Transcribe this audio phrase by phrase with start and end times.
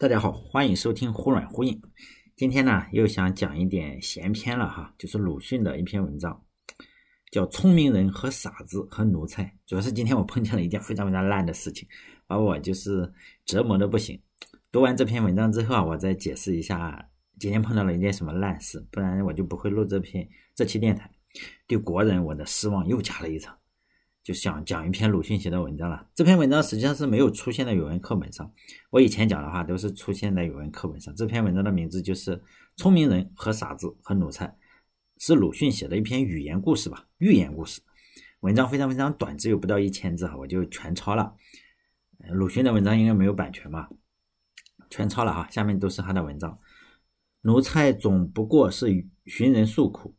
[0.00, 1.78] 大家好，欢迎收听忽软忽硬。
[2.34, 6.42] 今天呢，又想讲一点闲篇了哈，就是鲁迅的一篇文章，
[7.30, 9.44] 叫《聪明人和傻子和奴才》。
[9.66, 11.86] 主要是今天我碰见了一件非常非常烂的事情，
[12.26, 13.12] 把我就是
[13.44, 14.18] 折磨的不行。
[14.72, 21.10] 读完这篇文章之后啊，我再解释一下今天碰到了一件什么烂事，不然我就不会录这篇这期电台。
[21.66, 23.54] 对国人，我的失望又加了一层。
[24.30, 26.06] 就想讲一篇鲁迅写的文章了。
[26.14, 28.48] 这篇文章实际上是没有出现在语文课本上。
[28.90, 31.12] 我以前讲的话都是出现在语文课本上。
[31.16, 32.36] 这篇文章的名字就是
[32.76, 34.46] 《聪明人和傻子和奴才》，
[35.18, 37.80] 是鲁迅写的一篇语言故事吧，寓言故事。
[38.42, 41.34] 文章非常非常短，只有不到一千字哈，我就全抄了。
[42.28, 43.88] 鲁迅的文章应该没有版权吧？
[44.90, 45.48] 全抄了哈。
[45.50, 46.56] 下面都是他的文章。
[47.40, 50.14] 奴才总不过是寻人诉苦，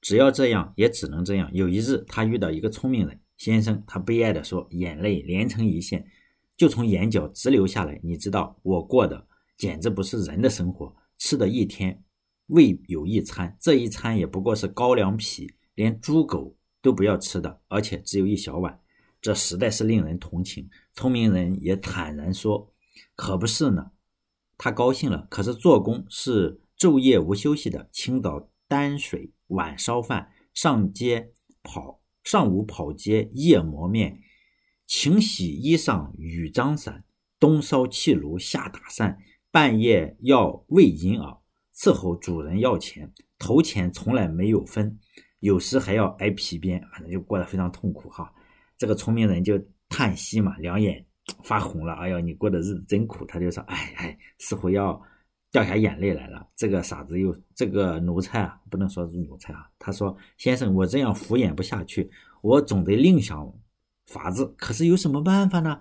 [0.00, 1.50] 只要这样，也只能这样。
[1.52, 3.19] 有一日，他遇到一个聪明人。
[3.40, 6.06] 先生，他悲哀地说，眼泪连成一线，
[6.58, 7.98] 就从眼角直流下来。
[8.02, 9.26] 你知道，我过的
[9.56, 12.04] 简直不是人的生活，吃的一天
[12.48, 18.78] 未有一餐，这一餐也不过是高粱皮，连猪狗都不要吃的，而且只有一小碗，
[19.22, 20.68] 这实在是令人同情。
[20.92, 22.70] 聪明人也坦然说，
[23.16, 23.92] 可不是呢。
[24.58, 31.32] 他高兴了，可是做工是昼夜无休息的，清早担水，晚烧饭，上街
[31.62, 32.02] 跑。
[32.24, 34.20] 上午跑街，夜磨面，
[34.86, 37.04] 晴洗衣裳，雨张伞，
[37.38, 39.18] 冬烧气炉，夏打扇，
[39.50, 41.38] 半夜要喂银耳，
[41.74, 44.98] 伺候主人要钱，头钱从来没有分，
[45.40, 48.32] 有时还要挨皮鞭，反正就过得非常痛苦哈。
[48.76, 51.04] 这个聪明人就叹息嘛，两眼
[51.42, 51.94] 发红了。
[51.94, 53.24] 哎呀，你过的日子真苦。
[53.24, 55.00] 他就说，哎哎，似乎要。
[55.50, 56.46] 掉下眼泪来了。
[56.56, 59.68] 这个傻子又这个奴才啊，不能说是奴才啊。
[59.78, 62.10] 他说：“先生，我这样敷衍不下去，
[62.42, 63.52] 我总得另想
[64.06, 64.46] 法子。
[64.56, 65.80] 可是有什么办法呢？”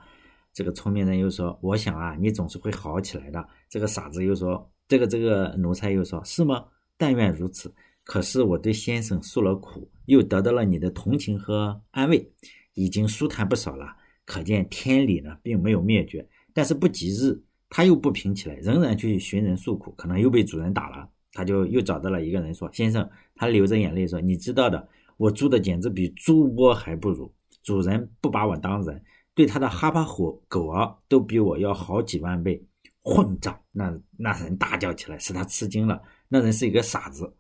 [0.51, 6.65] 这个聪明人又说：“我想啊，你总是会好起来的。”这个傻子又说：“这个这个奴才又说：是吗？
[6.97, 7.73] 但愿如此。
[8.03, 12.31] 可是我对先生诉了苦，又得到了你的同情和安慰，
[12.73, 13.95] 已经舒坦不少了。
[14.25, 16.27] 可见天理呢，并没有灭绝。
[16.53, 21.07] 但是不吉日。”他又不平起来，仍然去寻人诉苦，可能又被主人打了。
[21.31, 27.31] 他就又找到了一个人说：“先生，他流着眼泪说，你知道的，我住的简直比猪窝还不如。
[27.61, 28.99] 主人不把我当人，
[29.35, 32.59] 对他的哈巴虎狗儿都比我要好几万倍。
[33.03, 33.57] 混账！
[33.71, 36.01] 那那人大叫起来，使他吃惊了。
[36.27, 37.31] 那人是一个傻子。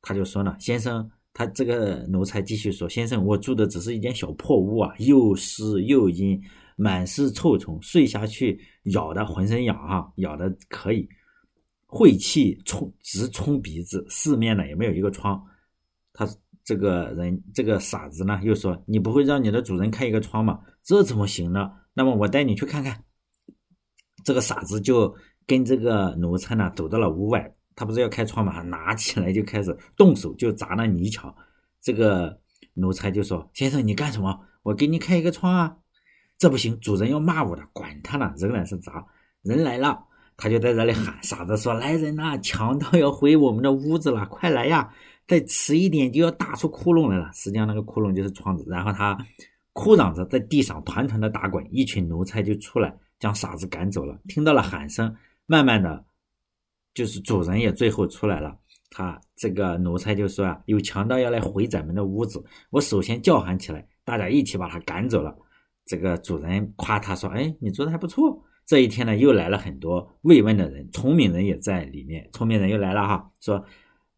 [0.00, 6.42] 他就说呢，先生，他这个奴才继续说，先生，我住的只是一间小破屋啊，又湿又阴。”
[6.80, 11.08] 满是臭虫，睡下去咬的浑身痒啊，咬的可以，
[11.86, 15.44] 晦气冲直冲鼻子，四面呢也没有一个窗。
[16.12, 16.24] 他
[16.62, 20.60] 这个人这个傻子呢又说：“你不会让你的主人开一个窗吗？
[20.84, 21.68] 这怎么行呢？
[21.94, 23.02] 那么我带你去看看。”
[24.24, 25.12] 这个傻子就
[25.48, 28.62] 跟这个奴才呢走到了屋外，他不是要开窗吗？
[28.62, 31.34] 拿起来就开始动手就砸那泥墙。
[31.80, 32.40] 这个
[32.74, 34.38] 奴才就说：“先生，你干什么？
[34.62, 35.78] 我给你开一个窗啊。”
[36.38, 39.04] 这不行，主人要骂我的，管他呢，仍然是砸。
[39.42, 40.04] 人来了，
[40.36, 44.88] 他就在这里喊，傻子说：“来人呐，强盗要回我们的屋子了，快来呀！
[45.26, 48.64] 再迟一点就要打出窟窿来了。”实际上那个窟窿就是窗子。
[48.68, 49.18] 然后他
[49.72, 54.16] 哭嚷着在地上团团的打滚，一群奴才就出来将傻子赶走了。
[54.28, 55.12] 听到了喊声，
[55.46, 56.04] 慢慢的，
[56.94, 58.56] 就是主人也最后出来了。
[58.90, 65.36] 他这个奴才就说：“啊，有强盗要来回咱们的屋子，我首先叫喊起来，大家一起把他赶走了。”
[65.88, 72.28] 这个主人夸他说：“哎，你做的还不错。”这一天呢，又来了很多慰问的人，聪明人也在里面。
[72.34, 73.64] 聪明人又来了哈，说：“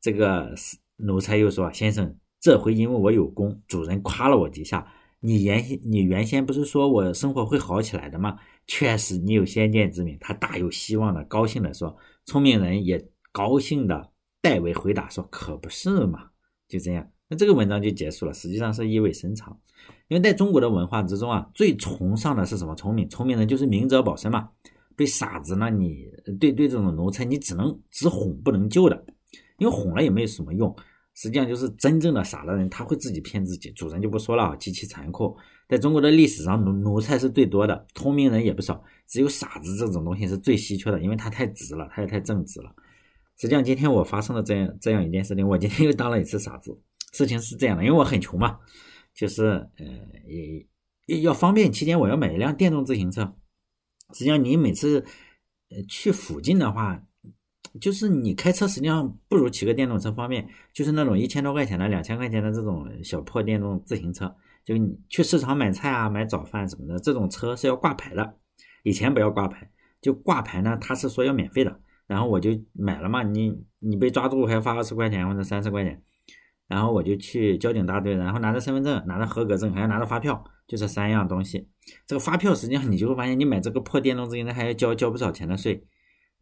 [0.03, 0.53] 这个
[0.97, 4.84] 奴才又说，先生，这回因为我有功，主人夸了我几下。
[5.20, 8.36] 你原先你原先不是说我生活会好起来的吗？
[8.66, 14.10] 确实，你有先见之明。”他大有希望的，高兴的说：“聪明人也高兴的
[14.41, 16.30] 代为回答说：可不是嘛？
[16.66, 19.56] 就这样。”那这个文章就结束了，实际上是意味深长，
[20.08, 22.74] 因为在中国的文化之中啊，最崇尚的是什么？
[22.74, 24.48] 聪明，聪明人就是明哲保身嘛。
[24.97, 26.06] 对傻子呢，你
[26.41, 29.04] 对对这种奴才，你只能只哄不能救的，
[29.59, 30.74] 因为哄了也没有什么用。
[31.15, 33.71] 实际上就是真正的傻的人，他会自己骗自己。
[33.71, 35.36] 主人就不说了，极其残酷。
[35.68, 42.74] 在中国的历史上，奴奴才是最多的，聪明人也不少，只有傻子这种东西是最稀缺的，因为他太直了，他也太正直了。
[43.36, 46.76] 实际上今天我发生了这样这样一件事情，我今天又当了一次傻子。
[47.12, 48.59] 事情是这样的，因为我很穷嘛，
[49.15, 49.45] 就是
[49.78, 49.86] 呃，
[51.07, 53.34] 也要方便期间，我要买一辆电动自行车。
[54.12, 55.04] 实际上，你每次
[55.71, 57.03] 呃去附近的话，
[57.80, 60.48] 就是你开车实际上不如骑个电动车方便。
[60.72, 64.34] 就是那种一千多块钱的、两千块钱的这种小破电动自行车，
[64.65, 68.36] 就你去市场买菜啊、买早饭什么的，这种车是要挂牌的。
[68.83, 69.71] 以前不要挂牌，
[70.01, 73.22] 就挂牌呢，他是说要免费的，然后我就买了嘛。
[73.22, 76.03] 你你被抓住还要罚二十块钱或者三十块钱，
[76.71, 81.69] 然后我就去交警大队，然后拿着身份证，拿着合格证，还要拿着发票，就这三样东西。
[82.07, 85.84] 这个发票实际上你就会发现，你买这个破电动自行车还要交交不少钱的税，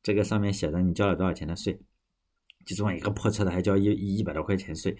[0.02, 1.80] 这个上面写着你交了多少钱的税，
[2.66, 3.84] 就这么一个破车的还交一
[4.18, 4.94] 一百多块钱税，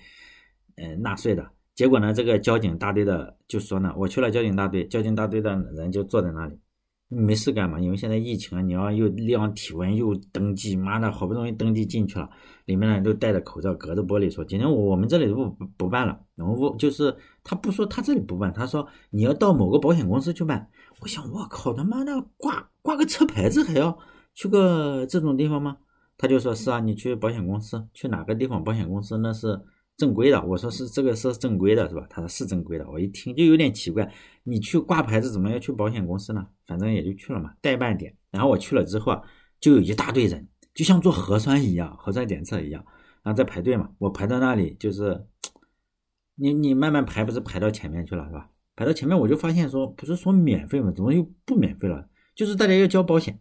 [0.77, 1.47] 嗯，纳税的。
[1.75, 6.59] 结果呢，这个交警大队的就说呢，我去了交警大队，交警大队的人就坐在那里，
[7.09, 7.81] 没事干嘛？
[7.81, 12.29] 因为现在疫情啊，你要又量体温又登记，妈的，好不容易登记进去了，
[12.67, 20.69] 里面呢都戴着口罩，隔着玻璃说，今天我我们这里不不不办了，然后我就是他不说他这里不办，他说你要到某个保险公司去办。
[21.01, 23.99] 我想，我靠，他妈的挂挂个车牌子还要
[24.35, 25.79] 去个这种地方吗？
[26.19, 29.61] 他就说是啊，你去保险公司，去哪个地方保险公司那是。
[29.99, 32.07] 正规的，我说是这个是正规的，是吧？
[32.09, 34.09] 他说是正规的，我一听就有点奇怪，
[34.45, 36.47] 你去挂牌子怎么要去保险公司呢？
[36.67, 38.17] 反正也就去了嘛，代办点。
[38.31, 39.21] 然后我去了之后啊，
[39.61, 42.85] 就有一大堆人，就像做核酸一样，核酸检测一样，
[43.25, 43.91] 然后在排队嘛。
[43.99, 45.27] 我排到那里就是，
[46.37, 48.49] 你你慢慢排，不是排到前面去了，是吧？
[48.77, 50.93] 排到前面我就发现说，不是说免费吗？
[50.95, 52.09] 怎么又不免费了？
[52.37, 53.37] 就是大家要交保险，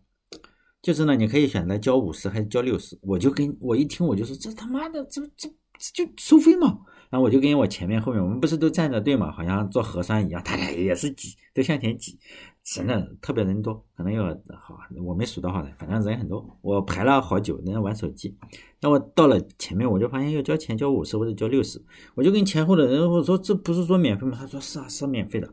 [0.81, 2.97] 就是呢，你可以选择交五十还是交六十。
[3.03, 5.47] 我就跟我一听我就说，这他妈的这这。
[5.93, 6.79] 就收费嘛，
[7.09, 12.17] 然后我就跟我前面后面，我们不是都站着队嘛，好像做核酸一样，大家也是挤，都向前挤，
[12.63, 14.23] 真的特别人多，可能有
[14.59, 16.45] 好，我没数多少人，反正人很多。
[16.61, 18.35] 我排了好久，人家玩手机。
[18.81, 21.81] 那我到了前面，我就发现要交钱，交五十或者交六十，
[22.15, 24.37] 我就跟前后的人我说这不是说免费吗？
[24.39, 25.49] 他说是啊，是免费的。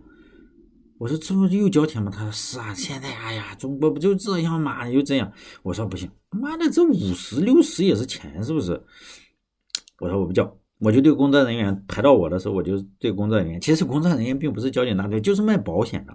[0.96, 2.10] 我说这不又交钱吗？
[2.10, 5.30] 他说是啊，现在哎呀，中国不就这样嘛，又这样。
[5.62, 8.82] 我说不行，妈的，这五十六十也是钱，是不是？
[10.04, 16.14] 我说我不交，我就对工作人员排到我的时候，我就对工作人员，其实工作人员并不是交警大队，就是卖保险的，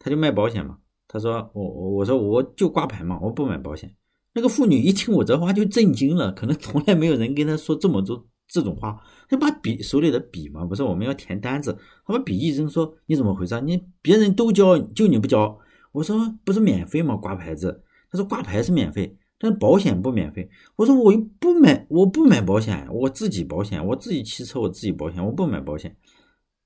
[0.00, 0.78] 他就卖保险嘛。
[1.06, 3.94] 他说我我我说我就挂牌嘛，我不买保险。
[4.32, 13.60] 那个妇女一听我这话就震惊了，可能从来没有人跟她说这么多这种话，他把笔手里的笔嘛，不是我们要填单子，他把笔一扔说你怎么回事？
[13.60, 15.56] 你别人都交，就你不交？
[15.92, 17.14] 我说不是免费吗？
[17.14, 17.84] 挂牌子？
[18.10, 19.16] 他说挂牌是免费。
[19.44, 25.94] 但保险不免费，我说我又不买，我不买保险，我自己保险，我自己汽车我自己保险，我不买保险，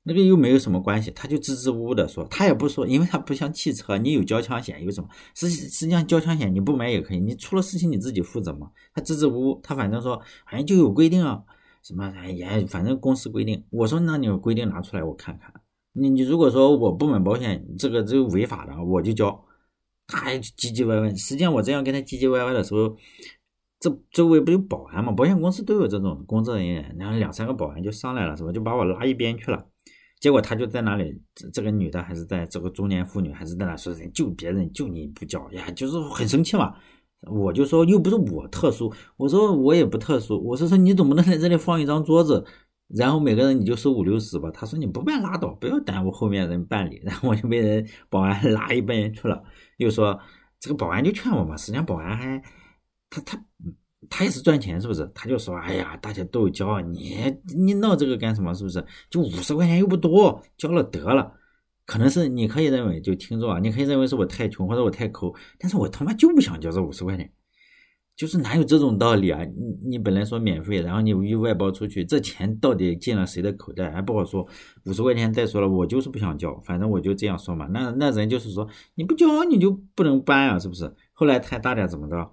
[0.04, 8.70] 那个又没有什么关系，他就支支吾吾的说，他也不说，因为他不像汽车，你有交强险有什么，实际实际上交强险你不买也可以，你出了事情你自己负责嘛。
[8.94, 11.42] 他支支吾吾，他反正说反正就有规定啊，
[11.82, 13.64] 什么哎呀，反正公司规定。
[13.70, 15.52] 我说那你有规定拿出来我看看，
[15.94, 19.44] 你你如果说我不买保险，这个这违法的，我就交。
[20.08, 22.96] 他还唧唧歪歪，实际上我这样跟他唧唧歪歪的时候，
[23.78, 25.12] 这周围不有保安嘛？
[25.12, 28.50] 保险公司都有这种工作人员，然后两三个保安就上来了，是吧？
[28.50, 29.64] 就把我拉一边去了。
[30.18, 31.16] 结果他就在那里，
[31.52, 36.74] 这个女的还是在这个中年妇女还是在那说人就别人就你不交呀，就是很生气嘛。
[37.30, 42.44] 我就说又不是我特殊，我说我也不特殊，我是说你总不能在这里放一张桌子，
[42.88, 44.50] 然后每个人你就收五六十吧？
[44.50, 47.00] 他说你不办拉倒，不要耽误后面人办理。
[47.04, 49.42] 然后我就被人保安拉一边去了。
[49.76, 50.18] 又说
[50.58, 52.42] 这个保安就劝我嘛，实际上保安还
[53.10, 53.38] 他他
[54.08, 55.10] 他也是赚钱，是不是？
[55.14, 57.16] 他就说，哎呀，大家都交，你
[57.54, 58.54] 你闹这个干什么？
[58.54, 58.84] 是不是？
[59.10, 61.34] 就五十块钱又不多，交了得了。
[61.84, 67.30] 可能是你可以认为，就听着啊，你可以认为是我太穷或者我太抠，但是我他妈就不想交这五十块钱。
[68.18, 69.44] 就是哪有这种道理啊？
[69.44, 74.44] 你你本来说免费，然后你又外包出去，这钱到底进了谁的口袋还不好说。
[74.86, 77.68] 五十块钱再说了，我就是不想交，反正我就这样说嘛。
[77.68, 80.92] 那那人就是说你不交你就不能搬啊，是不是？
[81.12, 82.32] 后来他大家怎么着？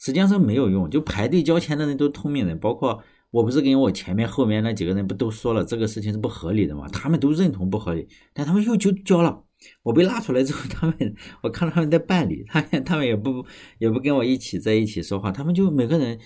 [0.00, 3.00] 实际上是没有用，就排队交钱的人都聪明人，包括
[3.30, 6.88] 我不是跟我前面后面那几个人不都说了这个事情是不合理的嘛？
[6.88, 9.44] 他们都认同不合理，但他们又就交了。
[9.82, 13.44] 我被拉出来之后， 他们我看到他们在办理，他他们也不
[13.78, 16.18] 也不跟我一起在一起说话，他们就每个人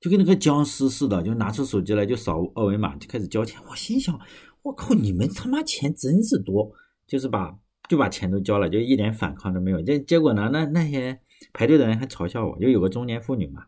[0.00, 3.60] 就跟那个僵尸似的，就拿出手机来就扫二维码就开始交钱。
[3.68, 4.18] 我心想，
[4.62, 6.72] 我靠，你们他妈钱真是多，
[7.06, 7.54] 就是把
[7.88, 9.82] 就把钱都交了，就一点反抗都没有。
[9.82, 11.20] 结结果呢，那那些
[11.52, 13.64] 排队的人还嘲笑我，就有个中年妇女嘛，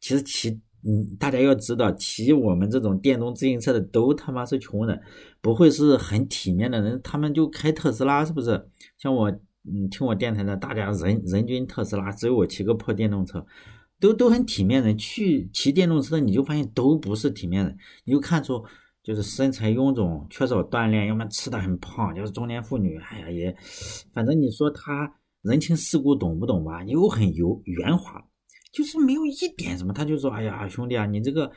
[0.00, 0.60] 其实其。
[0.82, 4.98] 嗯，大家要知道，骑我们这种电动自行车的都他妈是穷人，
[5.42, 6.98] 不会是很体面的人。
[7.04, 8.66] 他们就开特斯拉，是不是？
[8.96, 9.30] 像我，
[9.64, 13.44] 嗯，听我电台的，大家人人均特斯拉，只有我骑个破电动车，
[14.00, 14.96] 都都很体面人。
[14.96, 18.64] 去骑电动车的，你就发现都不是体面人，你就看出
[19.02, 22.98] 就是身材臃肿，缺少锻炼，要么吃的很胖，就是中年妇女。
[23.00, 23.54] 哎呀，也，
[24.14, 26.82] 反正你说他人情世故懂不懂吧？
[26.84, 28.24] 又很油圆滑。
[28.72, 31.50] 就是没有一点什么，他就说：“哎呀，兄弟啊，你这个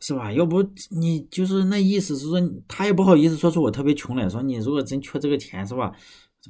[0.00, 0.32] 是吧？
[0.32, 5.92] 要不你就是那意思是说，他也不好意思说出我特别穷了，说你如果真缺这个钱是吧？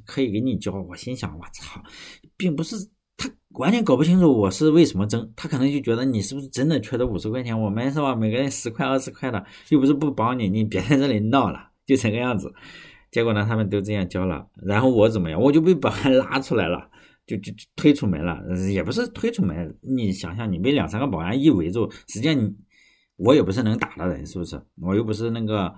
[0.05, 0.71] 可以给你交。
[0.73, 1.81] 我心想，我操，
[2.35, 2.75] 并不是
[3.15, 7.59] 他完全搞不清楚我是为什么争，他可能就觉得你是不是真的缺这五十块钱？
[7.59, 8.15] 我们是吧？
[8.15, 12.53] 每个人十块二十块的，又不是不帮你，你别在这里闹了，就这个样子。
[13.11, 15.39] 结果呢，他们都这样交了，然后我怎么样？
[15.39, 16.89] 我就被保安拉出来了，
[17.25, 19.77] 就就推出门了，也不是推出门。
[19.81, 22.55] 你想想，你被两三个保安一围住，实际上你
[23.15, 24.61] 我也不是能打的人，是不是？
[24.81, 25.73] 我又不是那个，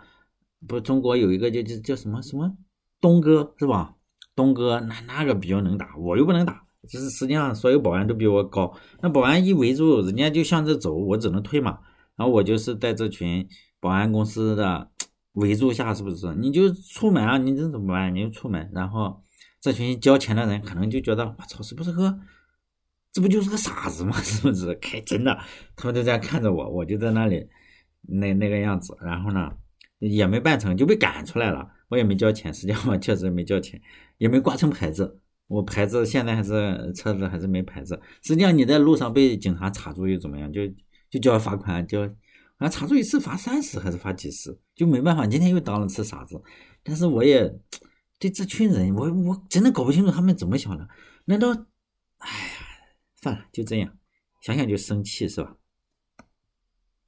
[0.67, 2.51] 不，中国有一个叫叫叫什么什么
[2.99, 3.95] 东哥是吧？
[4.35, 6.63] 东哥那那个比较能打，我又不能打。
[6.87, 11.79] 就是实际上所有保安都比我高，那保安一围住，人家就向着走，我只能退嘛。
[12.15, 13.47] 然后我就是在这群
[13.79, 14.89] 保安公司的。
[15.35, 16.33] 围住下是不是？
[16.35, 17.37] 你就出门啊？
[17.37, 18.15] 你这怎么办？
[18.15, 19.21] 你就出门，然后
[19.65, 22.19] 这群交钱的人可能就觉得，我操，是不是个？
[23.11, 24.13] 这不就是个傻子吗？
[24.21, 24.75] 是不是？
[24.75, 25.35] 开真的，
[25.75, 27.47] 他们都在看着我，我就在那里
[28.03, 28.95] 那那个样子。
[29.01, 29.51] 然后呢，
[29.97, 31.67] 也没办成就被赶出来了。
[31.89, 33.81] 我也没交钱，实际上我确实没交钱，
[34.19, 35.19] 也没挂成牌子。
[35.47, 37.99] 我牌子现在还是车子还是没牌子。
[38.21, 40.53] 实际上你在路上被警察查住又怎么样？
[40.53, 40.61] 就
[41.09, 42.07] 就交罚款交。
[42.57, 45.25] 啊，查住一次罚三十还是罚几十，就没办法。
[45.25, 46.39] 今天又当了次傻子，
[46.83, 47.51] 但是我也
[48.17, 50.87] 对这群人，我我真的搞不清楚他们怎么想的。
[51.25, 51.49] 难道，
[52.17, 52.37] 哎呀，
[53.15, 53.97] 算了，就这样，
[54.41, 55.57] 想想就生气是吧？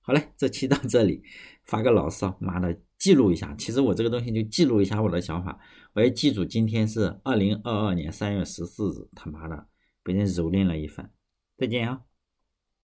[0.01, 1.21] 好嘞，这期到这里，
[1.65, 3.53] 发个牢骚，妈的，记录一下。
[3.55, 5.59] 其实我这个东西就记录一下我的想法，
[5.93, 9.67] 我要记住今天是二零二二年三月十四日，他妈的
[10.03, 11.11] 被人蹂躏了一番。
[11.57, 12.06] 再见啊。